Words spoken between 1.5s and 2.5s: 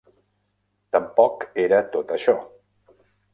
era tot això.